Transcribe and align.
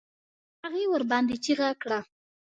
هغې 0.63 0.83
ورباندې 0.91 1.35
چيغه 1.43 1.69
کړه. 1.81 1.99